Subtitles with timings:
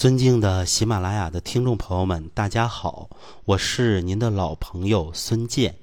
[0.00, 3.10] 尊敬的喜马拉雅的听众朋友们，大家好，
[3.44, 5.76] 我是您的老朋友孙健。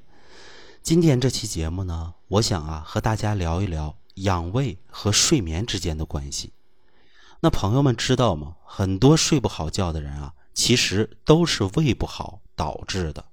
[0.82, 6.52] 今天这期节目呢，我想啊和大家聊一聊养胃和睡眠之间的关系。
[7.42, 8.56] 那朋友们知道吗？
[8.66, 13.24] 很多睡不好觉的人啊，其实都是胃不好导致的。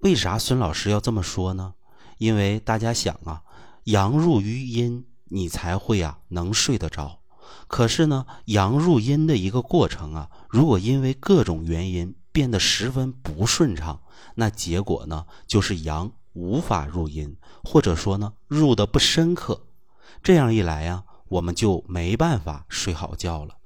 [0.00, 1.72] 为啥孙老师要这么说呢？
[2.18, 3.42] 因为大家想啊，
[3.84, 7.21] 阳入于阴，你才会啊能睡得着。
[7.68, 14.00] 可是呢，阳入阴的一个过程啊，如果因为各种原因变得十分不顺畅，
[14.34, 19.66] 那结果呢，就是阳无法入阴，或者说呢，入的不深刻。
[20.22, 23.56] 这样一来呀，我们就没办法睡好觉了。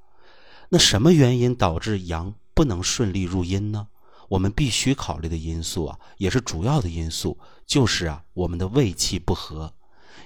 [0.70, 3.88] 那什么原因导致阳不能顺利入阴呢？
[4.28, 9.72] 我们必须考虑的因素啊，也是主要的因素，就是啊，我们的胃气不和。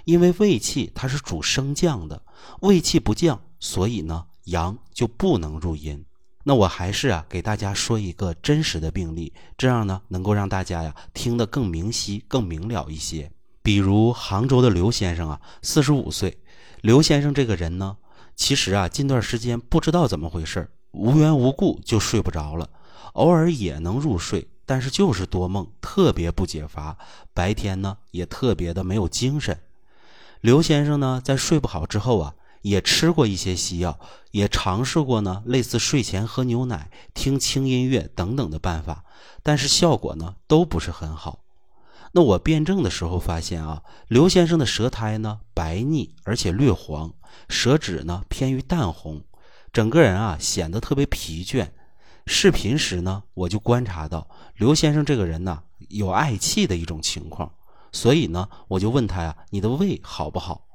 [0.06, 2.23] 因为胃气它是主升降的，
[2.60, 3.42] 胃气不降。
[3.60, 6.05] 所以呢，阳就不能入阴。
[6.42, 13.30] 那我还是啊，给大家说一个真实的病例，这样呢，能够让大家呀听得更明晰、更明了一些。
[13.62, 16.38] 比如杭州的刘先生啊，四十五岁。
[16.80, 17.98] 刘先生这个人呢，
[18.35, 22.70] 其实啊，近段时间不知道怎么回事，无缘无故就睡不着了，
[23.13, 26.96] 偶尔也能入睡，但是就是多梦，特别不解乏。
[27.35, 29.60] 白天呢，也特别的没有精神。
[30.40, 32.35] 刘先生呢，在睡不好之后啊。
[32.63, 33.99] 也吃过一些西药，
[34.30, 39.05] 也尝试过呢，类似睡前喝牛奶、听轻音乐等等的办法，
[39.43, 41.41] 但是效果呢都不是很好。
[42.13, 47.13] 那我辩证的时候发现啊，刘先生的舌苔呢白腻，而且略黄，
[47.49, 49.23] 舌质呢偏于淡红，
[49.73, 51.69] 整个人啊显得特别疲倦。
[52.27, 57.53] 视频时呢，我就观察到刘先生这个人呢有嗳气的一种情况，
[57.93, 60.66] 所以呢，我就问他呀：“你的胃好不好？”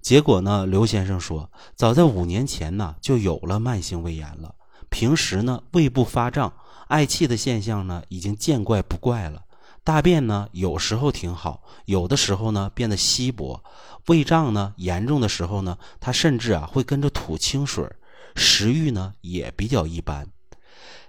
[0.00, 0.66] 结果呢？
[0.66, 4.54] 刘先生说，早在五年前呢，就有了慢性胃炎了。
[4.88, 6.52] 平时呢，胃部发胀、
[6.88, 9.42] 嗳气的现象呢，已经见怪不怪了。
[9.84, 13.62] 大便呢，有时候挺好，有的时候呢，变得稀薄。
[14.06, 17.86] 胃胀呢，严重的时候呢，他甚至啊，会跟着吐清水。
[18.34, 20.26] 食欲呢，也比较一般。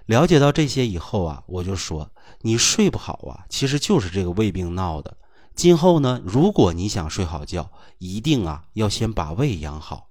[0.06, 2.10] 了解到这些以后啊，我就说，
[2.42, 5.16] 你睡不好啊，其实就是这个胃病闹的。
[5.54, 10.08] 今后呢，如果你想睡好觉，一定啊要先把胃养好。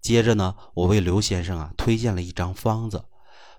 [0.00, 3.04] 接着呢，我为刘先生啊推荐了一张方子：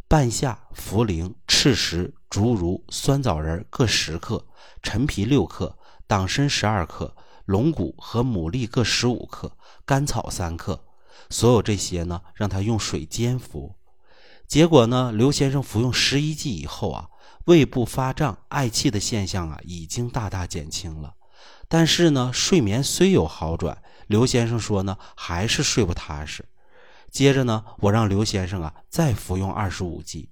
[0.08, 4.46] 半夏、茯苓、赤石、竹茹、酸枣仁各十克，
[4.82, 5.78] 陈皮六克，
[6.08, 7.16] 党参十二克，
[7.46, 9.52] 龙骨和牡蛎各十五克，
[9.86, 10.86] 甘草三克。
[11.30, 13.76] 所有这些呢，让他用水煎服。
[14.50, 17.08] 结果呢，刘先生服用十一剂以后啊。
[17.46, 21.14] 胃部发胀、嗳气的现象啊，已经大大减轻了。
[21.68, 26.46] 但是呢，睡眠虽有好转，刘先生说呢，还是睡不踏实。
[27.10, 30.30] 接着呢，我让刘先生啊再服用二十五剂。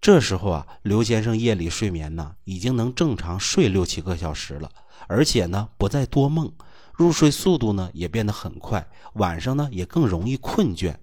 [0.00, 4.70] 这时候啊，刘先生夜里睡眠呢，已经能正常睡六七个小时了，
[5.08, 6.52] 而且呢，不再多梦，
[6.92, 10.94] 入睡速度呢也变得很快，晚上呢也更容易困倦。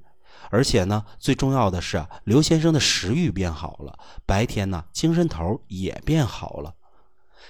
[0.49, 6.73] 而且呢，最重要的是啊，刘先生的食欲变好了，白天呢精神头也变好了。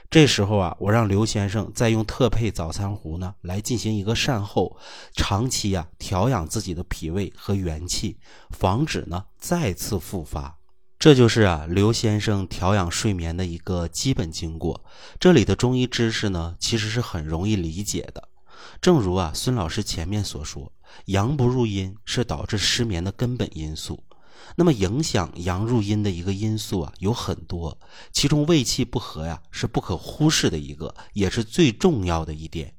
[0.10, 4.78] 这时候啊，我让刘先生再用特配早餐壶呢来进行一个善后，
[5.14, 8.18] 长期啊调养自己的脾胃和元气，
[8.52, 10.58] 防止呢再次复发。
[10.98, 14.84] 这就是啊刘先生调养睡眠的一个基本经过。
[15.20, 18.30] 这里的中医知识呢，其实是很容易理解的。
[18.82, 20.72] 正如啊孙老师前面所说。
[21.06, 24.04] 阳不入阴是导致失眠的根本因素。
[24.56, 27.78] 那么，影响阳入阴的一个因素啊有很多，
[28.14, 32.74] 其中胃气不和呀是不可忽视的一个，也是最重要的一点。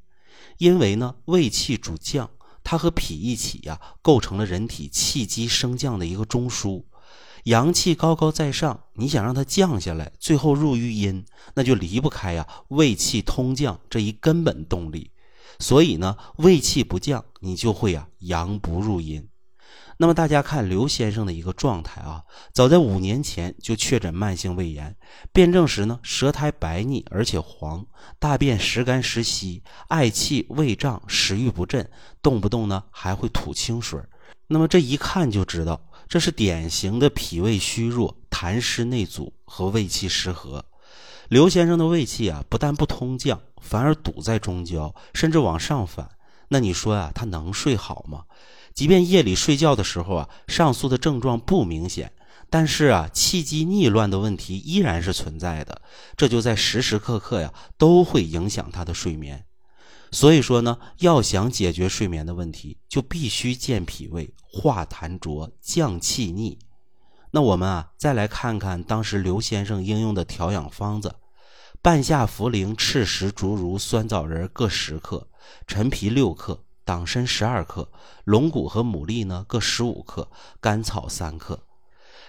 [0.57, 2.31] 因为呢，胃气主降，
[2.65, 6.85] 它和脾一起呀，构成了人体气机升降的一个中枢。
[7.45, 11.25] 阳气高高在上，你想让它降下来，最后入于阴，
[11.55, 15.11] 那就离不开呀胃气通降这一根本动力。
[15.59, 19.29] 所以呢，胃气不降，你就会啊阳不入阴。
[20.01, 24.97] 那么大家看刘先生的一个状态啊，早在五年前就确诊慢性胃炎，
[25.33, 27.85] 辩证时呢，舌苔白腻而且黄，
[28.21, 31.91] 大便时干时稀，嗳气、胃胀、食欲不振，
[32.23, 34.01] 动不动呢还会吐清水。
[34.47, 40.65] 那么这一看就知道，这是典型的脾胃虚弱、痰湿内阻和胃气失和。
[41.29, 46.09] 刘先生的胃气啊，不但不通降，反而堵在中焦，甚至往上反。
[46.49, 48.25] 那你说啊，他能睡好吗？
[48.73, 52.11] 即便夜里睡觉的时候啊，上述的症状不明显，
[52.49, 55.83] 但是啊，气机逆乱的问题依然是存在的。
[56.17, 59.45] 这就在时时刻刻呀，都会影响他的睡眠。
[60.11, 66.59] 所以说呢，要想解决睡眠的问题，就必须健脾胃、化痰浊、降气逆。
[67.31, 71.15] 那我们啊，再来看看当时刘先生应用的调养方子：
[71.83, 75.29] 半夏、茯苓、赤石、竹茹、酸枣仁各十克，
[75.67, 77.91] 陈皮六克，党参十二克，
[78.25, 80.31] 龙骨和牡蛎呢各十五克，
[80.61, 81.61] 甘草三克。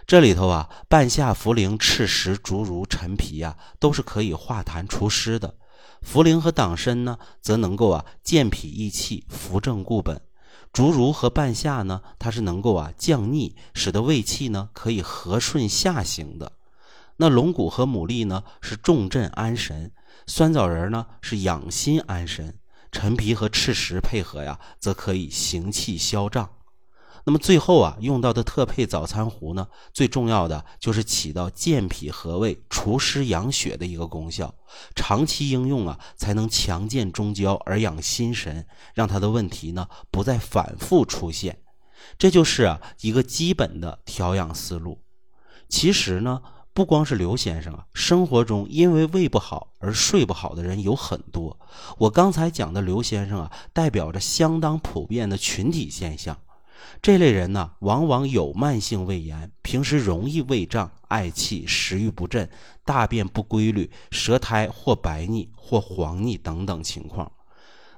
[0.05, 5.55] 这里头啊，半夏、茯苓、赤石、竹茹、陈皮呀，都是可以化痰除湿的。
[6.05, 10.17] 茯苓和党参呢，则能够啊健脾益气、扶正固本；
[10.71, 16.53] 竹茹和半夏呢，它是能够啊降逆，使得胃气呢可以和顺下行的。
[17.17, 19.91] 那龙骨和牡蛎呢，是重镇安神；
[20.25, 22.53] 酸枣仁呢，是养心安神；
[22.91, 26.49] 陈皮和赤石配合呀，则可以行气消胀。
[27.25, 34.53] 那么最后啊，用到的特配早餐糊呢，最重要的就是起到健脾和胃、除湿养血的一个功效。
[34.95, 41.61] 长期应用啊，才能强健中焦而养心神，让他的问题呢不再反复出现。
[42.17, 45.03] 这就是啊一个基本的调养思路。
[45.67, 46.41] 其实呢，
[46.73, 51.59] 不光是刘先生啊，生活中因为胃不好而睡不好的人有很多。
[51.97, 56.37] 我刚才讲的刘先生啊，代表着相当普遍的群体现象。
[57.01, 62.49] 这类人呢，往往有慢性胃炎，平时容易胃胀、嗳气、食欲不振、
[62.83, 67.31] 大便不规律、舌苔或白腻或黄腻等等情况。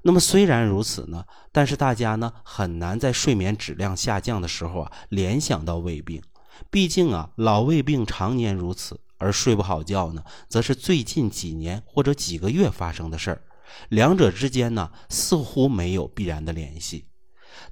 [0.04, 6.22] 那么虽然如此呢，但是大家呢很难在睡眠质量下降的时候啊联想到胃病。
[6.70, 13.42] 毕竟啊，老胃病常年如此，而睡不好觉呢，则是最近几年或者几个月发生的事儿。
[13.90, 17.06] 两者之间呢，似乎没有必然的联系。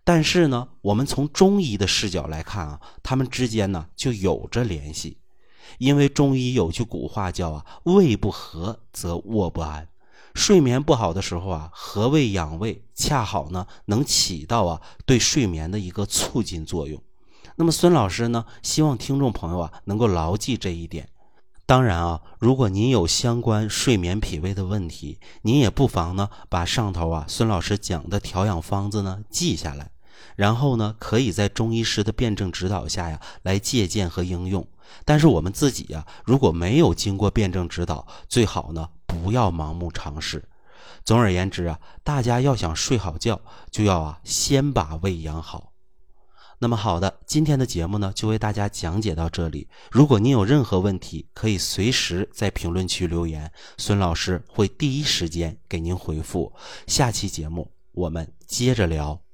[0.03, 5.17] 但是呢，我们从中医的视角来看啊，他们之间呢就有着联系，
[5.77, 9.87] 因为中医有句古话叫啊“胃不和则卧不安”，
[10.33, 17.01] 睡眠不好的时候啊，和胃养胃恰好呢能起到啊对睡眠的一个促进作用。
[17.55, 21.09] 那么孙老师呢，希望听众朋友啊能够牢记这一点。
[21.69, 29.91] 当然啊，如果您有相关睡眠脾胃的问题，您也不妨呢把上头啊孙老师讲的调养方子呢记下来，
[30.35, 34.67] 然后呢可以在中医师的辩证指导下呀来借鉴和应用。
[35.05, 40.49] 但是我们自己呀如果没有经过辩证指导，最好呢不要盲目尝试。
[41.05, 43.39] 总而言之啊，大家要想睡好觉，
[43.69, 45.71] 就要啊先把胃养好。
[46.61, 49.69] 那么好的，今天的节目呢就为大家讲解到这里。
[49.89, 56.51] 如果您有任何问题，可以随时在评论区留言，孙老师会第一时间给您回复。
[56.85, 59.28] 下期节目我们接着聊。